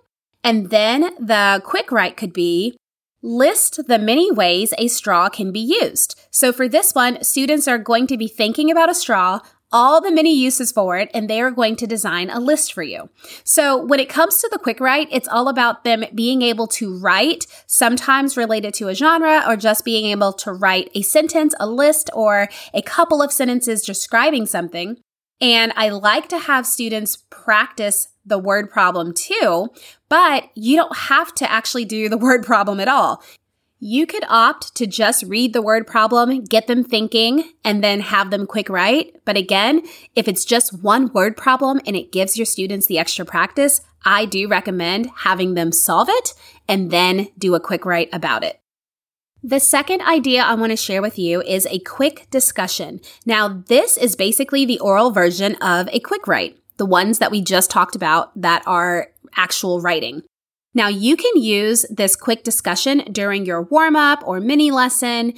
And 0.44 0.72
then 0.72 1.14
the 1.20 1.62
quick 1.64 1.92
write 1.92 2.18
could 2.18 2.34
be 2.34 2.76
List 3.24 3.88
the 3.88 3.98
many 3.98 4.32
ways 4.32 4.76
a 4.78 4.88
straw 4.88 5.28
can 5.28 5.52
be 5.52 5.60
used. 5.60 6.20
So 6.30 6.54
for 6.54 6.68
this 6.68 6.94
one, 6.94 7.24
students 7.24 7.68
are 7.68 7.80
going 7.80 8.06
to 8.08 8.18
be 8.18 8.28
thinking 8.28 8.70
about 8.70 8.92
a 8.92 8.94
straw, 8.94 9.40
all 9.72 10.00
the 10.00 10.12
many 10.12 10.34
uses 10.38 10.72
for 10.72 10.98
it, 10.98 11.10
and 11.16 11.28
they 11.28 11.42
are 11.42 11.50
going 11.50 11.76
to 11.78 11.88
design 11.88 12.30
a 12.30 12.40
list 12.40 12.72
for 12.72 12.84
you. 12.84 13.10
So 13.44 13.84
when 13.84 14.00
it 14.00 14.08
comes 14.08 14.38
to 14.38 14.50
the 14.52 14.60
quick 14.60 14.80
write, 14.80 15.08
it's 15.12 15.28
all 15.28 15.48
about 15.48 15.84
them 15.84 16.06
being 16.14 16.44
able 16.44 16.68
to 16.68 16.96
write, 16.96 17.48
sometimes 17.66 18.38
related 18.38 18.76
to 18.76 18.88
a 18.88 18.96
genre, 18.96 19.44
or 19.48 19.58
just 19.58 19.84
being 19.84 20.06
able 20.06 20.32
to 20.34 20.54
write 20.54 20.92
a 20.94 21.02
sentence, 21.02 21.56
a 21.60 21.68
list, 21.68 22.12
or 22.14 22.50
a 22.74 22.84
couple 22.84 23.22
of 23.22 23.34
sentences 23.34 23.82
describing 23.82 24.46
something. 24.46 24.98
And 25.42 25.72
I 25.76 25.90
like 25.90 26.30
to 26.30 26.40
have 26.40 26.66
students 26.66 27.18
practice 27.48 28.10
the 28.26 28.38
word 28.38 28.70
problem 28.70 29.14
too, 29.14 29.70
but 30.10 30.50
you 30.54 30.76
don't 30.76 30.98
have 30.98 31.34
to 31.36 31.50
actually 31.50 31.86
do 31.86 32.10
the 32.10 32.18
word 32.28 32.44
problem 32.44 32.82
at 32.82 32.90
all. 32.90 33.24
You 33.80 34.06
could 34.06 34.26
opt 34.28 34.76
to 34.76 34.86
just 34.86 35.24
read 35.24 35.54
the 35.54 35.62
word 35.62 35.88
problem, 35.88 36.44
get 36.44 36.68
them 36.68 36.84
thinking, 36.84 37.54
and 37.64 37.82
then 37.82 38.02
have 38.02 38.32
them 38.32 38.46
quick 38.46 38.68
write. 38.68 39.22
But 39.24 39.38
again, 39.38 39.84
if 40.14 40.28
it's 40.28 40.44
just 40.44 40.84
one 40.84 41.14
word 41.14 41.38
problem 41.38 41.80
and 41.86 41.96
it 41.96 42.12
gives 42.12 42.36
your 42.36 42.46
students 42.46 42.88
the 42.88 43.00
extra 43.00 43.24
practice, 43.24 43.80
I 44.04 44.26
do 44.26 44.50
recommend 44.50 45.10
having 45.20 45.54
them 45.54 45.72
solve 45.72 46.10
it 46.10 46.34
and 46.68 46.92
then 46.92 47.30
do 47.38 47.56
a 47.56 47.62
quick 47.62 47.86
write 47.86 48.10
about 48.12 48.44
it. 48.44 48.60
The 49.42 49.62
second 49.62 50.02
idea 50.02 50.42
I 50.42 50.56
want 50.56 50.74
to 50.74 50.76
share 50.76 51.02
with 51.02 51.18
you 51.18 51.42
is 51.44 51.66
a 51.68 51.80
quick 51.80 52.28
discussion. 52.30 53.00
Now, 53.26 53.48
this 53.48 53.96
is 53.96 54.18
basically 54.18 54.66
the 54.66 54.80
oral 54.80 55.12
version 55.12 55.56
of 55.62 55.88
a 55.94 56.02
quick 56.02 56.28
write, 56.28 56.58
the 56.78 56.86
ones 56.86 57.20
that 57.20 57.32
we 57.32 57.42
just 57.42 57.70
talked 57.70 57.96
about 57.96 58.40
that 58.40 58.64
are 58.66 59.10
actual 59.36 59.82
writing. 59.82 60.24
Now, 60.74 60.88
you 60.88 61.18
can 61.18 61.42
use 61.42 61.86
this 61.90 62.16
quick 62.16 62.44
discussion 62.44 63.00
during 63.12 63.46
your 63.46 63.64
warm 63.64 63.96
up 63.96 64.22
or 64.26 64.40
mini 64.40 64.70
lesson. 64.70 65.34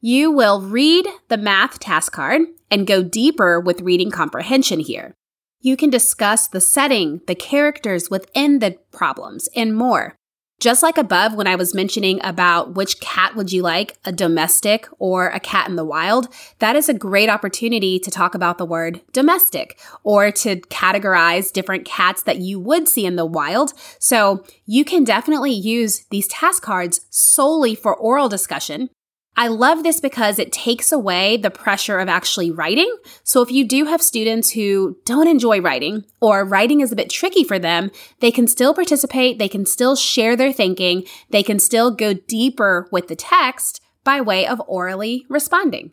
You 0.00 0.30
will 0.30 0.60
read 0.60 1.06
the 1.28 1.36
math 1.36 1.78
task 1.78 2.12
card 2.12 2.42
and 2.70 2.86
go 2.86 3.02
deeper 3.02 3.60
with 3.60 3.82
reading 3.82 4.10
comprehension 4.10 4.80
here. 4.80 5.14
You 5.60 5.76
can 5.76 5.90
discuss 5.90 6.48
the 6.48 6.60
setting, 6.60 7.20
the 7.26 7.34
characters 7.34 8.10
within 8.10 8.60
the 8.60 8.78
problems, 8.92 9.48
and 9.54 9.76
more. 9.76 10.16
Just 10.60 10.82
like 10.82 10.98
above, 10.98 11.34
when 11.34 11.46
I 11.46 11.56
was 11.56 11.74
mentioning 11.74 12.20
about 12.22 12.74
which 12.74 13.00
cat 13.00 13.34
would 13.34 13.50
you 13.50 13.62
like, 13.62 13.96
a 14.04 14.12
domestic 14.12 14.86
or 14.98 15.28
a 15.28 15.40
cat 15.40 15.70
in 15.70 15.76
the 15.76 15.86
wild, 15.86 16.28
that 16.58 16.76
is 16.76 16.86
a 16.86 16.92
great 16.92 17.30
opportunity 17.30 17.98
to 17.98 18.10
talk 18.10 18.34
about 18.34 18.58
the 18.58 18.66
word 18.66 19.00
domestic 19.14 19.80
or 20.04 20.30
to 20.30 20.56
categorize 20.56 21.50
different 21.50 21.86
cats 21.86 22.24
that 22.24 22.40
you 22.40 22.60
would 22.60 22.88
see 22.88 23.06
in 23.06 23.16
the 23.16 23.24
wild. 23.24 23.72
So 23.98 24.44
you 24.66 24.84
can 24.84 25.02
definitely 25.02 25.52
use 25.52 26.04
these 26.10 26.28
task 26.28 26.62
cards 26.62 27.06
solely 27.08 27.74
for 27.74 27.96
oral 27.96 28.28
discussion. 28.28 28.90
I 29.36 29.48
love 29.48 29.82
this 29.82 30.00
because 30.00 30.38
it 30.38 30.52
takes 30.52 30.92
away 30.92 31.36
the 31.36 31.50
pressure 31.50 31.98
of 31.98 32.08
actually 32.08 32.50
writing. 32.50 32.94
So 33.22 33.40
if 33.42 33.50
you 33.50 33.66
do 33.66 33.86
have 33.86 34.02
students 34.02 34.50
who 34.50 34.98
don't 35.06 35.28
enjoy 35.28 35.60
writing 35.60 36.04
or 36.20 36.44
writing 36.44 36.80
is 36.80 36.92
a 36.92 36.96
bit 36.96 37.08
tricky 37.10 37.44
for 37.44 37.58
them, 37.58 37.90
they 38.20 38.30
can 38.30 38.46
still 38.46 38.74
participate. 38.74 39.38
They 39.38 39.48
can 39.48 39.64
still 39.64 39.96
share 39.96 40.36
their 40.36 40.52
thinking. 40.52 41.04
They 41.30 41.42
can 41.42 41.58
still 41.58 41.90
go 41.90 42.12
deeper 42.12 42.88
with 42.92 43.08
the 43.08 43.16
text 43.16 43.80
by 44.04 44.20
way 44.20 44.46
of 44.46 44.60
orally 44.66 45.24
responding. 45.28 45.92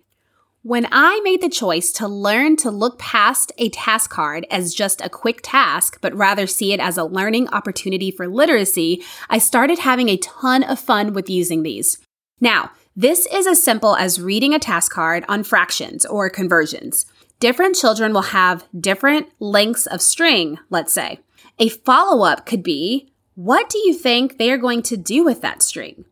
When 0.63 0.87
I 0.91 1.21
made 1.23 1.41
the 1.41 1.47
choice 1.47 1.93
to 1.93 2.09
learn 2.09 2.57
to 2.57 2.71
look 2.71 2.99
past 2.99 3.53
a 3.57 3.69
task 3.69 4.09
card 4.09 4.45
as 4.51 4.73
just 4.73 4.99
a 4.99 5.09
quick 5.09 5.39
task, 5.41 5.99
but 6.01 6.13
rather 6.13 6.45
see 6.45 6.73
it 6.73 6.81
as 6.81 6.97
a 6.97 7.05
learning 7.05 7.47
opportunity 7.49 8.11
for 8.11 8.27
literacy, 8.27 9.01
I 9.29 9.37
started 9.37 9.79
having 9.79 10.09
a 10.09 10.17
ton 10.17 10.63
of 10.63 10.79
fun 10.79 11.13
with 11.13 11.29
using 11.29 11.63
these. 11.63 11.99
Now, 12.41 12.71
this 12.99 13.27
is 13.31 13.45
as 13.45 13.63
simple 13.63 13.95
as 13.95 14.19
reading 14.19 14.55
a 14.55 14.59
task 14.59 14.91
card 14.91 15.23
on 15.29 15.43
fractions 15.43 16.03
or 16.03 16.31
conversions. 16.31 17.05
Different 17.39 17.75
children 17.75 18.11
will 18.11 18.23
have 18.23 18.65
different 18.77 19.27
lengths 19.39 19.85
of 19.85 20.01
string, 20.01 20.57
let's 20.71 20.93
say. 20.93 21.19
A 21.59 21.69
follow 21.69 22.25
up 22.25 22.47
could 22.47 22.63
be, 22.63 23.13
what 23.35 23.69
do 23.69 23.77
you 23.77 23.93
think 23.93 24.39
they 24.39 24.49
are 24.49 24.57
going 24.57 24.81
to 24.81 24.97
do 24.97 25.23
with 25.23 25.41
that 25.41 25.61
string? 25.61 26.05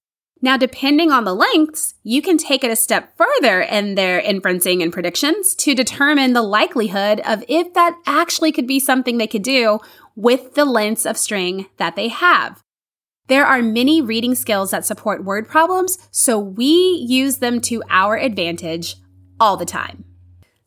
Now, 0.43 0.57
depending 0.57 1.11
on 1.11 1.23
the 1.23 1.33
lengths, 1.33 1.95
you 2.03 2.21
can 2.21 2.37
take 2.37 2.63
it 2.63 2.69
a 2.69 2.75
step 2.75 3.17
further 3.17 3.61
in 3.61 3.95
their 3.95 4.21
inferencing 4.21 4.83
and 4.83 4.93
predictions 4.93 5.55
to 5.55 5.73
determine 5.73 6.33
the 6.33 6.43
likelihood 6.43 7.19
of 7.25 7.43
if 7.47 7.73
that 7.73 7.97
actually 8.05 8.51
could 8.51 8.67
be 8.67 8.79
something 8.79 9.17
they 9.17 9.25
could 9.25 9.41
do 9.41 9.79
with 10.15 10.53
the 10.53 10.65
lengths 10.65 11.07
of 11.07 11.17
string 11.17 11.65
that 11.77 11.95
they 11.95 12.09
have. 12.09 12.63
There 13.27 13.46
are 13.46 13.62
many 13.63 14.01
reading 14.01 14.36
skills 14.36 14.70
that 14.72 14.86
support 14.86 15.24
word 15.24 15.48
problems, 15.48 15.98
so 16.12 16.38
we 16.38 17.03
use 17.08 17.38
them 17.38 17.60
to 17.62 17.82
our 17.89 18.17
advantage 18.17 18.98
all 19.39 19.58
the 19.58 19.65
time. 19.65 20.05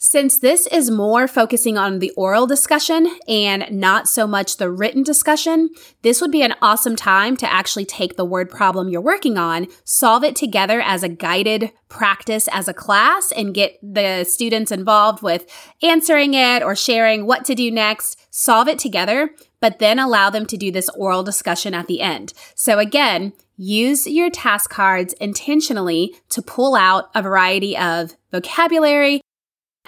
Since 0.00 0.38
this 0.38 0.68
is 0.68 0.92
more 0.92 1.26
focusing 1.26 1.76
on 1.76 1.98
the 1.98 2.12
oral 2.12 2.46
discussion 2.46 3.18
and 3.26 3.66
not 3.68 4.06
so 4.06 4.28
much 4.28 4.56
the 4.56 4.70
written 4.70 5.02
discussion, 5.02 5.70
this 6.02 6.20
would 6.20 6.30
be 6.30 6.42
an 6.42 6.54
awesome 6.62 6.94
time 6.94 7.36
to 7.38 7.52
actually 7.52 7.84
take 7.84 8.16
the 8.16 8.24
word 8.24 8.48
problem 8.48 8.88
you're 8.88 9.00
working 9.00 9.36
on, 9.36 9.66
solve 9.82 10.22
it 10.22 10.36
together 10.36 10.80
as 10.80 11.02
a 11.02 11.08
guided 11.08 11.72
practice 11.88 12.48
as 12.52 12.68
a 12.68 12.72
class, 12.72 13.32
and 13.32 13.54
get 13.54 13.76
the 13.82 14.22
students 14.22 14.70
involved 14.70 15.20
with 15.20 15.50
answering 15.82 16.32
it 16.32 16.62
or 16.62 16.76
sharing 16.76 17.26
what 17.26 17.44
to 17.46 17.56
do 17.56 17.68
next, 17.68 18.20
solve 18.30 18.68
it 18.68 18.78
together, 18.78 19.30
but 19.60 19.80
then 19.80 19.98
allow 19.98 20.30
them 20.30 20.46
to 20.46 20.56
do 20.56 20.70
this 20.70 20.88
oral 20.90 21.24
discussion 21.24 21.74
at 21.74 21.88
the 21.88 22.00
end. 22.00 22.32
So 22.54 22.78
again, 22.78 23.32
use 23.56 24.06
your 24.06 24.30
task 24.30 24.70
cards 24.70 25.12
intentionally 25.14 26.14
to 26.28 26.40
pull 26.40 26.76
out 26.76 27.10
a 27.16 27.22
variety 27.22 27.76
of 27.76 28.14
vocabulary, 28.30 29.22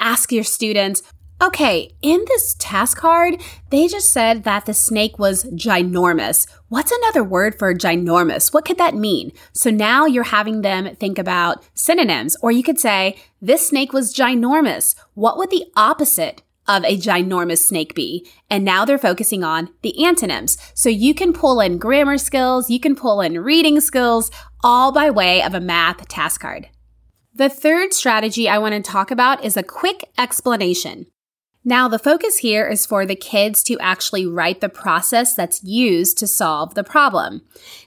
ask 0.00 0.32
your 0.32 0.44
students, 0.44 1.02
okay, 1.42 1.90
in 2.02 2.22
this 2.28 2.54
task 2.58 2.98
card, 2.98 3.40
they 3.70 3.88
just 3.88 4.12
said 4.12 4.44
that 4.44 4.66
the 4.66 4.74
snake 4.74 5.18
was 5.18 5.44
ginormous. 5.44 6.46
What's 6.68 6.92
another 6.92 7.24
word 7.24 7.58
for 7.58 7.74
ginormous? 7.74 8.52
What 8.52 8.64
could 8.64 8.78
that 8.78 8.94
mean? 8.94 9.32
So 9.52 9.70
now 9.70 10.04
you're 10.06 10.24
having 10.24 10.62
them 10.62 10.94
think 10.96 11.18
about 11.18 11.64
synonyms, 11.74 12.36
or 12.42 12.52
you 12.52 12.62
could 12.62 12.78
say, 12.78 13.16
this 13.40 13.68
snake 13.68 13.92
was 13.92 14.14
ginormous. 14.14 14.94
What 15.14 15.38
would 15.38 15.50
the 15.50 15.66
opposite 15.76 16.42
of 16.68 16.84
a 16.84 16.98
ginormous 16.98 17.58
snake 17.58 17.94
be? 17.94 18.28
And 18.50 18.64
now 18.64 18.84
they're 18.84 18.98
focusing 18.98 19.42
on 19.42 19.70
the 19.82 20.04
antonyms. 20.04 20.58
So 20.74 20.88
you 20.88 21.14
can 21.14 21.32
pull 21.32 21.60
in 21.60 21.78
grammar 21.78 22.18
skills, 22.18 22.68
you 22.68 22.80
can 22.80 22.94
pull 22.94 23.22
in 23.22 23.40
reading 23.40 23.80
skills, 23.80 24.30
all 24.62 24.92
by 24.92 25.08
way 25.08 25.42
of 25.42 25.54
a 25.54 25.60
math 25.60 26.06
task 26.08 26.42
card. 26.42 26.68
The 27.40 27.48
third 27.48 27.94
strategy 27.94 28.50
I 28.50 28.58
want 28.58 28.74
to 28.74 28.82
talk 28.82 29.10
about 29.10 29.42
is 29.42 29.56
a 29.56 29.62
quick 29.62 30.04
explanation. 30.18 31.06
Now, 31.64 31.88
the 31.88 31.98
focus 31.98 32.36
here 32.36 32.68
is 32.68 32.84
for 32.84 33.06
the 33.06 33.16
kids 33.16 33.62
to 33.62 33.78
actually 33.78 34.26
write 34.26 34.60
the 34.60 34.68
process 34.68 35.32
that's 35.32 35.64
used 35.64 36.18
to 36.18 36.26
solve 36.26 36.74
the 36.74 36.84
problem. 36.84 37.40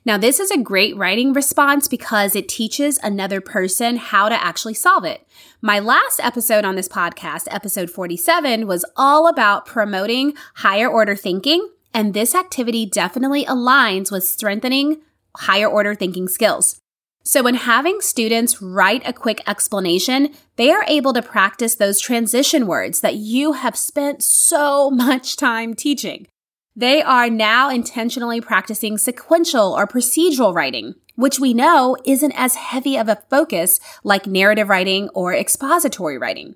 Now, 0.05 0.17
this 0.17 0.39
is 0.39 0.49
a 0.49 0.57
great 0.57 0.97
writing 0.97 1.33
response 1.33 1.87
because 1.87 2.35
it 2.35 2.49
teaches 2.49 2.97
another 3.03 3.41
person 3.41 3.97
how 3.97 4.27
to 4.27 4.43
actually 4.43 4.73
solve 4.73 5.05
it. 5.05 5.23
My 5.61 5.77
last 5.77 6.19
episode 6.19 6.65
on 6.65 6.73
this 6.73 6.89
podcast, 6.89 7.47
episode 7.51 7.91
47, 7.91 8.65
was 8.65 8.83
all 8.97 9.27
about 9.27 9.67
promoting 9.67 10.33
higher 10.55 10.89
order 10.89 11.15
thinking, 11.15 11.69
and 11.93 12.15
this 12.15 12.33
activity 12.33 12.87
definitely 12.87 13.45
aligns 13.45 14.11
with 14.11 14.23
strengthening 14.23 15.01
higher 15.37 15.67
order 15.67 15.93
thinking 15.93 16.27
skills. 16.27 16.79
So 17.25 17.41
when 17.41 17.55
having 17.55 18.01
students 18.01 18.61
write 18.61 19.01
a 19.05 19.13
quick 19.13 19.41
explanation, 19.47 20.33
they 20.57 20.71
are 20.71 20.83
able 20.87 21.13
to 21.13 21.21
practice 21.21 21.75
those 21.75 22.01
transition 22.01 22.67
words 22.67 22.99
that 22.99 23.15
you 23.15 23.53
have 23.53 23.77
spent 23.77 24.21
so 24.21 24.91
much 24.91 25.37
time 25.37 25.73
teaching. 25.73 26.27
They 26.75 27.01
are 27.01 27.29
now 27.29 27.69
intentionally 27.69 28.41
practicing 28.41 28.97
sequential 28.97 29.73
or 29.73 29.87
procedural 29.87 30.53
writing, 30.53 30.95
which 31.15 31.39
we 31.39 31.53
know 31.53 31.95
isn't 32.03 32.33
as 32.33 32.55
heavy 32.55 32.97
of 32.97 33.07
a 33.07 33.21
focus 33.29 33.79
like 34.03 34.27
narrative 34.27 34.67
writing 34.67 35.07
or 35.09 35.33
expository 35.33 36.17
writing. 36.17 36.55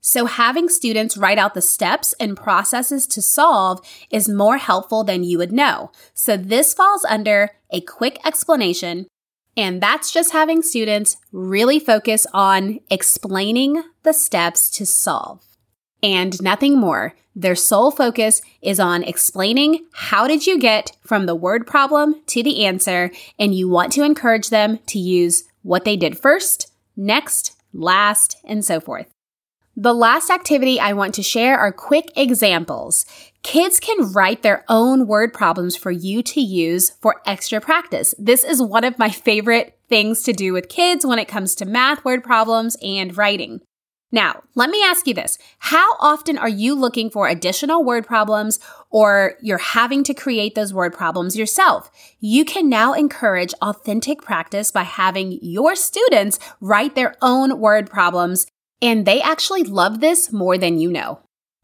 So 0.00 0.24
having 0.24 0.68
students 0.68 1.16
write 1.16 1.38
out 1.38 1.54
the 1.54 1.60
steps 1.60 2.14
and 2.18 2.36
processes 2.36 3.06
to 3.08 3.20
solve 3.20 3.86
is 4.10 4.28
more 4.28 4.56
helpful 4.56 5.04
than 5.04 5.22
you 5.22 5.38
would 5.38 5.52
know. 5.52 5.92
So 6.14 6.36
this 6.36 6.72
falls 6.72 7.04
under 7.04 7.50
a 7.70 7.80
quick 7.82 8.18
explanation 8.24 9.06
and 9.58 9.80
that's 9.80 10.12
just 10.12 10.32
having 10.32 10.62
students 10.62 11.16
really 11.32 11.80
focus 11.80 12.28
on 12.32 12.78
explaining 12.90 13.82
the 14.04 14.12
steps 14.12 14.70
to 14.70 14.86
solve 14.86 15.42
and 16.00 16.40
nothing 16.40 16.78
more. 16.78 17.14
Their 17.34 17.56
sole 17.56 17.90
focus 17.90 18.40
is 18.62 18.78
on 18.78 19.02
explaining 19.02 19.84
how 19.92 20.28
did 20.28 20.46
you 20.46 20.60
get 20.60 20.96
from 21.02 21.26
the 21.26 21.34
word 21.34 21.66
problem 21.66 22.22
to 22.26 22.42
the 22.44 22.64
answer, 22.66 23.10
and 23.36 23.52
you 23.52 23.68
want 23.68 23.92
to 23.94 24.04
encourage 24.04 24.50
them 24.50 24.78
to 24.86 24.98
use 25.00 25.42
what 25.62 25.84
they 25.84 25.96
did 25.96 26.16
first, 26.16 26.70
next, 26.96 27.56
last, 27.72 28.36
and 28.44 28.64
so 28.64 28.78
forth. 28.78 29.12
The 29.76 29.94
last 29.94 30.30
activity 30.30 30.78
I 30.78 30.92
want 30.92 31.14
to 31.14 31.22
share 31.22 31.58
are 31.58 31.72
quick 31.72 32.12
examples. 32.16 33.06
Kids 33.42 33.80
can 33.80 34.12
write 34.12 34.42
their 34.42 34.64
own 34.68 35.06
word 35.06 35.32
problems 35.32 35.76
for 35.76 35.90
you 35.90 36.22
to 36.22 36.40
use 36.40 36.90
for 37.00 37.22
extra 37.24 37.60
practice. 37.60 38.14
This 38.18 38.44
is 38.44 38.60
one 38.60 38.84
of 38.84 38.98
my 38.98 39.10
favorite 39.10 39.78
things 39.88 40.22
to 40.24 40.32
do 40.32 40.52
with 40.52 40.68
kids 40.68 41.06
when 41.06 41.18
it 41.18 41.28
comes 41.28 41.54
to 41.56 41.64
math 41.64 42.04
word 42.04 42.22
problems 42.22 42.76
and 42.82 43.16
writing. 43.16 43.60
Now, 44.10 44.42
let 44.54 44.70
me 44.70 44.82
ask 44.82 45.06
you 45.06 45.12
this. 45.12 45.38
How 45.58 45.94
often 46.00 46.38
are 46.38 46.48
you 46.48 46.74
looking 46.74 47.10
for 47.10 47.28
additional 47.28 47.84
word 47.84 48.06
problems 48.06 48.58
or 48.90 49.34
you're 49.42 49.58
having 49.58 50.02
to 50.04 50.14
create 50.14 50.54
those 50.54 50.72
word 50.72 50.94
problems 50.94 51.36
yourself? 51.36 51.90
You 52.18 52.44
can 52.44 52.70
now 52.70 52.94
encourage 52.94 53.52
authentic 53.60 54.22
practice 54.22 54.70
by 54.70 54.84
having 54.84 55.38
your 55.42 55.74
students 55.74 56.38
write 56.60 56.94
their 56.94 57.16
own 57.20 57.60
word 57.60 57.90
problems 57.90 58.46
and 58.80 59.04
they 59.04 59.20
actually 59.20 59.64
love 59.64 60.00
this 60.00 60.32
more 60.32 60.56
than 60.56 60.78
you 60.78 60.90
know. 60.90 61.20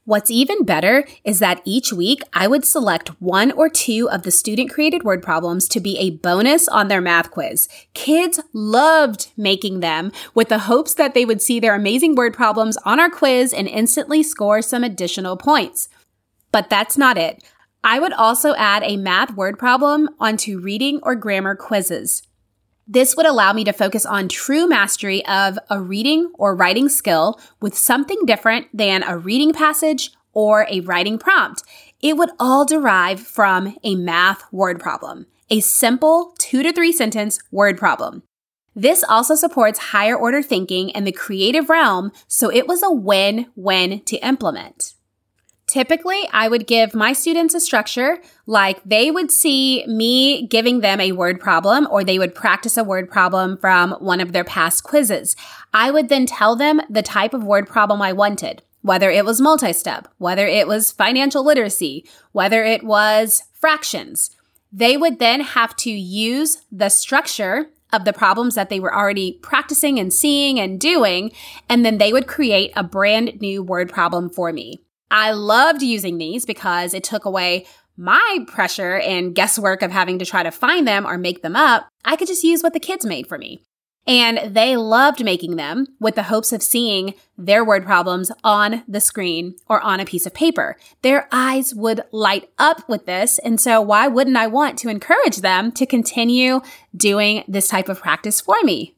What's 0.06 0.30
even 0.30 0.64
better 0.64 1.06
is 1.24 1.38
that 1.38 1.62
each 1.64 1.90
week 1.90 2.20
I 2.34 2.46
would 2.46 2.66
select 2.66 3.08
one 3.22 3.50
or 3.52 3.70
two 3.70 4.06
of 4.10 4.22
the 4.22 4.30
student 4.30 4.68
created 4.68 5.02
word 5.02 5.22
problems 5.22 5.66
to 5.68 5.80
be 5.80 5.96
a 5.98 6.10
bonus 6.10 6.68
on 6.68 6.88
their 6.88 7.00
math 7.00 7.30
quiz. 7.30 7.68
Kids 7.94 8.38
loved 8.52 9.28
making 9.34 9.80
them 9.80 10.12
with 10.34 10.50
the 10.50 10.58
hopes 10.58 10.92
that 10.94 11.14
they 11.14 11.24
would 11.24 11.40
see 11.40 11.58
their 11.58 11.74
amazing 11.74 12.16
word 12.16 12.34
problems 12.34 12.76
on 12.84 13.00
our 13.00 13.08
quiz 13.08 13.54
and 13.54 13.66
instantly 13.66 14.22
score 14.22 14.60
some 14.60 14.84
additional 14.84 15.38
points. 15.38 15.88
But 16.52 16.68
that's 16.68 16.98
not 16.98 17.16
it. 17.16 17.42
I 17.82 17.98
would 17.98 18.12
also 18.12 18.54
add 18.56 18.82
a 18.82 18.98
math 18.98 19.34
word 19.34 19.58
problem 19.58 20.10
onto 20.20 20.60
reading 20.60 21.00
or 21.02 21.14
grammar 21.14 21.56
quizzes. 21.56 22.22
This 22.86 23.16
would 23.16 23.24
allow 23.24 23.54
me 23.54 23.64
to 23.64 23.72
focus 23.72 24.04
on 24.04 24.28
true 24.28 24.68
mastery 24.68 25.24
of 25.26 25.58
a 25.70 25.80
reading 25.80 26.30
or 26.34 26.54
writing 26.54 26.90
skill 26.90 27.40
with 27.60 27.76
something 27.76 28.26
different 28.26 28.66
than 28.74 29.02
a 29.02 29.16
reading 29.16 29.54
passage 29.54 30.10
or 30.34 30.66
a 30.68 30.80
writing 30.80 31.18
prompt. 31.18 31.62
It 32.02 32.18
would 32.18 32.30
all 32.38 32.66
derive 32.66 33.20
from 33.20 33.76
a 33.82 33.94
math 33.94 34.44
word 34.52 34.80
problem, 34.80 35.26
a 35.48 35.60
simple 35.60 36.34
two 36.38 36.62
to 36.62 36.72
three 36.72 36.92
sentence 36.92 37.38
word 37.50 37.78
problem. 37.78 38.22
This 38.76 39.02
also 39.02 39.34
supports 39.34 39.78
higher 39.78 40.16
order 40.16 40.42
thinking 40.42 40.90
in 40.90 41.04
the 41.04 41.12
creative 41.12 41.70
realm, 41.70 42.12
so 42.26 42.50
it 42.50 42.66
was 42.66 42.82
a 42.82 42.90
win 42.90 43.46
win 43.54 44.00
to 44.00 44.16
implement. 44.16 44.94
Typically, 45.74 46.28
I 46.32 46.46
would 46.46 46.68
give 46.68 46.94
my 46.94 47.12
students 47.12 47.52
a 47.52 47.58
structure 47.58 48.20
like 48.46 48.80
they 48.84 49.10
would 49.10 49.32
see 49.32 49.84
me 49.88 50.46
giving 50.46 50.82
them 50.82 51.00
a 51.00 51.10
word 51.10 51.40
problem 51.40 51.88
or 51.90 52.04
they 52.04 52.16
would 52.16 52.32
practice 52.32 52.76
a 52.76 52.84
word 52.84 53.10
problem 53.10 53.56
from 53.58 53.90
one 53.94 54.20
of 54.20 54.30
their 54.30 54.44
past 54.44 54.84
quizzes. 54.84 55.34
I 55.72 55.90
would 55.90 56.10
then 56.10 56.26
tell 56.26 56.54
them 56.54 56.80
the 56.88 57.02
type 57.02 57.34
of 57.34 57.42
word 57.42 57.66
problem 57.66 58.00
I 58.00 58.12
wanted, 58.12 58.62
whether 58.82 59.10
it 59.10 59.24
was 59.24 59.40
multi 59.40 59.72
step, 59.72 60.06
whether 60.18 60.46
it 60.46 60.68
was 60.68 60.92
financial 60.92 61.44
literacy, 61.44 62.06
whether 62.30 62.62
it 62.62 62.84
was 62.84 63.42
fractions. 63.52 64.30
They 64.72 64.96
would 64.96 65.18
then 65.18 65.40
have 65.40 65.74
to 65.78 65.90
use 65.90 66.58
the 66.70 66.88
structure 66.88 67.70
of 67.92 68.04
the 68.04 68.12
problems 68.12 68.54
that 68.54 68.68
they 68.68 68.78
were 68.78 68.94
already 68.94 69.40
practicing 69.42 69.98
and 69.98 70.12
seeing 70.12 70.60
and 70.60 70.78
doing, 70.78 71.32
and 71.68 71.84
then 71.84 71.98
they 71.98 72.12
would 72.12 72.28
create 72.28 72.72
a 72.76 72.84
brand 72.84 73.40
new 73.40 73.60
word 73.60 73.90
problem 73.90 74.30
for 74.30 74.52
me. 74.52 74.83
I 75.10 75.32
loved 75.32 75.82
using 75.82 76.18
these 76.18 76.44
because 76.44 76.94
it 76.94 77.04
took 77.04 77.24
away 77.24 77.66
my 77.96 78.44
pressure 78.48 78.98
and 78.98 79.34
guesswork 79.34 79.82
of 79.82 79.92
having 79.92 80.18
to 80.18 80.24
try 80.24 80.42
to 80.42 80.50
find 80.50 80.86
them 80.86 81.06
or 81.06 81.16
make 81.16 81.42
them 81.42 81.56
up. 81.56 81.88
I 82.04 82.16
could 82.16 82.28
just 82.28 82.44
use 82.44 82.62
what 82.62 82.72
the 82.72 82.80
kids 82.80 83.04
made 83.04 83.26
for 83.26 83.38
me. 83.38 83.62
And 84.06 84.54
they 84.54 84.76
loved 84.76 85.24
making 85.24 85.56
them 85.56 85.86
with 85.98 86.14
the 86.14 86.24
hopes 86.24 86.52
of 86.52 86.62
seeing 86.62 87.14
their 87.38 87.64
word 87.64 87.86
problems 87.86 88.30
on 88.42 88.82
the 88.86 89.00
screen 89.00 89.56
or 89.66 89.80
on 89.80 89.98
a 89.98 90.04
piece 90.04 90.26
of 90.26 90.34
paper. 90.34 90.76
Their 91.00 91.26
eyes 91.32 91.74
would 91.74 92.02
light 92.12 92.50
up 92.58 92.86
with 92.86 93.06
this. 93.06 93.38
And 93.38 93.58
so 93.58 93.80
why 93.80 94.06
wouldn't 94.06 94.36
I 94.36 94.46
want 94.46 94.78
to 94.80 94.90
encourage 94.90 95.38
them 95.38 95.72
to 95.72 95.86
continue 95.86 96.60
doing 96.94 97.44
this 97.48 97.68
type 97.68 97.88
of 97.88 98.00
practice 98.00 98.42
for 98.42 98.56
me? 98.62 98.94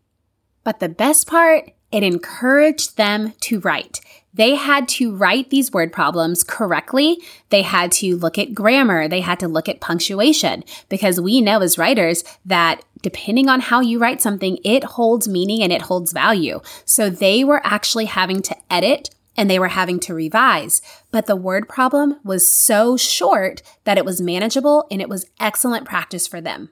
But 0.64 0.80
the 0.80 0.88
best 0.88 1.28
part, 1.28 1.70
it 1.92 2.02
encouraged 2.02 2.96
them 2.96 3.32
to 3.42 3.60
write. 3.60 4.00
They 4.36 4.54
had 4.54 4.86
to 4.88 5.14
write 5.14 5.50
these 5.50 5.72
word 5.72 5.92
problems 5.92 6.44
correctly. 6.44 7.18
They 7.48 7.62
had 7.62 7.90
to 7.92 8.16
look 8.16 8.38
at 8.38 8.54
grammar. 8.54 9.08
They 9.08 9.22
had 9.22 9.40
to 9.40 9.48
look 9.48 9.68
at 9.68 9.80
punctuation 9.80 10.62
because 10.88 11.20
we 11.20 11.40
know 11.40 11.60
as 11.60 11.78
writers 11.78 12.22
that 12.44 12.84
depending 13.00 13.48
on 13.48 13.60
how 13.60 13.80
you 13.80 13.98
write 13.98 14.20
something, 14.20 14.58
it 14.62 14.84
holds 14.84 15.26
meaning 15.26 15.62
and 15.62 15.72
it 15.72 15.82
holds 15.82 16.12
value. 16.12 16.60
So 16.84 17.08
they 17.08 17.44
were 17.44 17.60
actually 17.64 18.06
having 18.06 18.42
to 18.42 18.56
edit 18.70 19.10
and 19.36 19.48
they 19.48 19.58
were 19.58 19.68
having 19.68 20.00
to 20.00 20.14
revise. 20.14 20.82
But 21.10 21.26
the 21.26 21.36
word 21.36 21.68
problem 21.68 22.16
was 22.24 22.50
so 22.50 22.96
short 22.96 23.62
that 23.84 23.98
it 23.98 24.04
was 24.04 24.20
manageable 24.20 24.86
and 24.90 25.00
it 25.00 25.08
was 25.08 25.30
excellent 25.40 25.86
practice 25.86 26.26
for 26.26 26.40
them. 26.40 26.70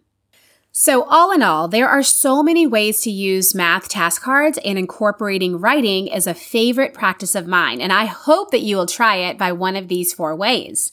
So, 0.77 1.05
all 1.05 1.31
in 1.31 1.41
all, 1.41 1.69
there 1.69 1.89
are 1.89 2.03
so 2.03 2.43
many 2.43 2.67
ways 2.67 3.01
to 3.03 3.11
use 3.11 3.55
math 3.55 3.89
task 3.89 4.23
cards, 4.23 4.59
and 4.65 4.77
incorporating 4.77 5.61
writing 5.61 6.09
is 6.09 6.27
a 6.27 6.35
favorite 6.35 6.93
practice 6.93 7.37
of 7.37 7.47
mine, 7.47 7.81
and 7.81 7.93
I 7.93 8.07
hope 8.07 8.51
that 8.51 8.63
you 8.63 8.77
will 8.77 8.87
try 8.87 9.19
it 9.19 9.39
by 9.39 9.53
one 9.53 9.77
of 9.77 9.87
these 9.87 10.13
four 10.13 10.35
ways. 10.35 10.91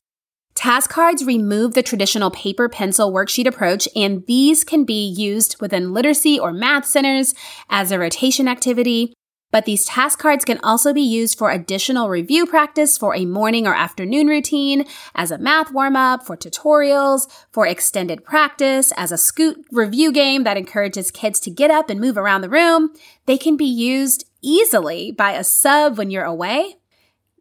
Task 0.53 0.91
cards 0.91 1.25
remove 1.25 1.73
the 1.73 1.81
traditional 1.81 2.29
paper 2.29 2.69
pencil 2.69 3.11
worksheet 3.11 3.47
approach, 3.47 3.89
and 3.95 4.23
these 4.27 4.63
can 4.63 4.83
be 4.83 5.03
used 5.03 5.59
within 5.59 5.93
literacy 5.93 6.39
or 6.39 6.53
math 6.53 6.85
centers 6.85 7.33
as 7.67 7.91
a 7.91 7.97
rotation 7.97 8.47
activity, 8.47 9.15
but 9.51 9.65
these 9.65 9.85
task 9.85 10.17
cards 10.19 10.45
can 10.45 10.59
also 10.63 10.93
be 10.93 11.01
used 11.01 11.37
for 11.37 11.51
additional 11.51 12.09
review 12.09 12.45
practice 12.45 12.97
for 12.97 13.15
a 13.15 13.25
morning 13.25 13.67
or 13.67 13.75
afternoon 13.75 14.27
routine, 14.27 14.85
as 15.13 15.29
a 15.29 15.37
math 15.37 15.71
warm 15.71 15.95
up, 15.95 16.25
for 16.25 16.35
tutorials, 16.37 17.29
for 17.51 17.67
extended 17.67 18.23
practice, 18.23 18.91
as 18.97 19.11
a 19.11 19.17
scoot 19.17 19.63
review 19.71 20.11
game 20.11 20.43
that 20.43 20.57
encourages 20.57 21.11
kids 21.11 21.39
to 21.41 21.51
get 21.51 21.69
up 21.69 21.89
and 21.89 21.99
move 21.99 22.17
around 22.17 22.41
the 22.41 22.49
room. 22.49 22.91
They 23.25 23.37
can 23.37 23.57
be 23.57 23.65
used 23.65 24.25
easily 24.41 25.11
by 25.11 25.33
a 25.33 25.43
sub 25.43 25.97
when 25.97 26.09
you're 26.09 26.23
away. 26.23 26.77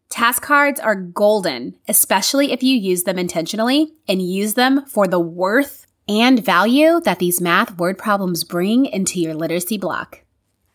Task 0.09 0.41
cards 0.41 0.79
are 0.79 0.95
golden, 0.95 1.77
especially 1.87 2.51
if 2.51 2.61
you 2.61 2.77
use 2.77 3.03
them 3.03 3.17
intentionally 3.17 3.93
and 4.09 4.21
use 4.21 4.55
them 4.55 4.85
for 4.85 5.07
the 5.07 5.19
worth 5.19 5.87
and 6.07 6.43
value 6.43 6.99
that 7.05 7.19
these 7.19 7.39
math 7.39 7.77
word 7.77 7.97
problems 7.97 8.43
bring 8.43 8.85
into 8.85 9.21
your 9.21 9.33
literacy 9.33 9.77
block. 9.77 10.23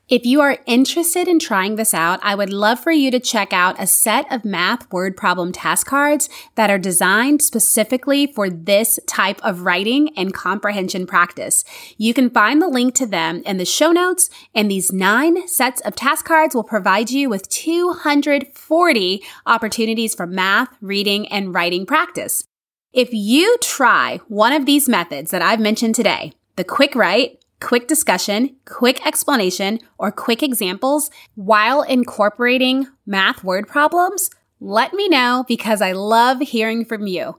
If 0.08 0.24
you 0.24 0.40
are 0.40 0.58
interested 0.66 1.26
in 1.26 1.40
trying 1.40 1.74
this 1.74 1.92
out, 1.92 2.20
I 2.22 2.36
would 2.36 2.52
love 2.52 2.78
for 2.78 2.92
you 2.92 3.10
to 3.10 3.18
check 3.18 3.52
out 3.52 3.82
a 3.82 3.88
set 3.88 4.30
of 4.32 4.44
math 4.44 4.88
word 4.92 5.16
problem 5.16 5.50
task 5.50 5.88
cards 5.88 6.28
that 6.54 6.70
are 6.70 6.78
designed 6.78 7.42
specifically 7.42 8.28
for 8.28 8.48
this 8.48 9.00
type 9.08 9.40
of 9.42 9.62
writing 9.62 10.16
and 10.16 10.32
comprehension 10.32 11.08
practice. 11.08 11.64
You 11.98 12.14
can 12.14 12.30
find 12.30 12.62
the 12.62 12.68
link 12.68 12.94
to 12.94 13.06
them 13.06 13.42
in 13.44 13.56
the 13.56 13.64
show 13.64 13.90
notes, 13.90 14.30
and 14.54 14.70
these 14.70 14.92
nine 14.92 15.48
sets 15.48 15.80
of 15.80 15.96
task 15.96 16.24
cards 16.24 16.54
will 16.54 16.62
provide 16.62 17.10
you 17.10 17.28
with 17.28 17.48
240 17.48 19.24
opportunities 19.44 20.14
for 20.14 20.26
math, 20.28 20.68
reading, 20.80 21.26
and 21.32 21.52
writing 21.52 21.84
practice. 21.84 22.44
If 22.92 23.12
you 23.12 23.56
try 23.60 24.20
one 24.28 24.52
of 24.52 24.66
these 24.66 24.88
methods 24.88 25.32
that 25.32 25.42
I've 25.42 25.58
mentioned 25.58 25.96
today, 25.96 26.32
the 26.54 26.62
quick 26.62 26.94
write, 26.94 27.40
quick 27.60 27.88
discussion, 27.88 28.56
quick 28.64 29.04
explanation, 29.06 29.80
or 29.98 30.10
quick 30.10 30.42
examples 30.42 31.10
while 31.34 31.82
incorporating 31.82 32.86
math 33.06 33.42
word 33.44 33.68
problems, 33.68 34.30
let 34.60 34.92
me 34.92 35.08
know 35.08 35.44
because 35.46 35.80
I 35.82 35.92
love 35.92 36.40
hearing 36.40 36.84
from 36.84 37.06
you. 37.06 37.36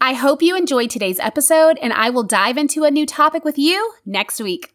I 0.00 0.12
hope 0.12 0.42
you 0.42 0.56
enjoyed 0.56 0.90
today's 0.90 1.18
episode, 1.18 1.78
and 1.80 1.92
I 1.92 2.10
will 2.10 2.22
dive 2.22 2.58
into 2.58 2.84
a 2.84 2.90
new 2.90 3.06
topic 3.06 3.44
with 3.44 3.58
you 3.58 3.94
next 4.04 4.40
week. 4.40 4.74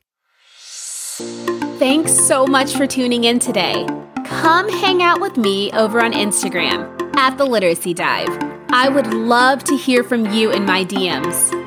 Thanks 1.77 2.11
so 2.11 2.47
much 2.47 2.73
for 2.73 2.87
tuning 2.87 3.25
in 3.25 3.39
today. 3.39 3.85
Come 4.25 4.69
hang 4.69 5.03
out 5.03 5.21
with 5.21 5.37
me 5.37 5.71
over 5.73 6.01
on 6.01 6.13
Instagram 6.13 7.15
at 7.15 7.37
the 7.37 7.45
Literacy 7.45 7.93
Dive. 7.93 8.29
I 8.69 8.89
would 8.89 9.13
love 9.13 9.63
to 9.65 9.77
hear 9.77 10.03
from 10.03 10.31
you 10.31 10.51
in 10.51 10.65
my 10.65 10.85
DMs. 10.85 11.57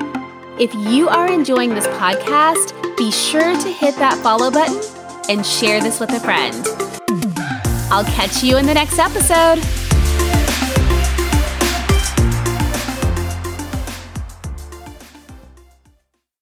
If 0.59 0.73
you 0.91 1.07
are 1.07 1.31
enjoying 1.31 1.75
this 1.75 1.87
podcast, 1.87 2.84
be 2.97 3.11
sure 3.11 3.59
to 3.59 3.71
hit 3.71 3.95
that 3.95 4.17
follow 4.23 4.49
button 4.49 4.79
and 5.29 5.45
share 5.45 5.81
this 5.81 5.99
with 5.99 6.11
a 6.11 6.19
friend. 6.19 6.65
I'll 7.91 8.05
catch 8.05 8.43
you 8.43 8.57
in 8.57 8.65
the 8.65 8.73
next 8.73 8.99
episode. 8.99 9.84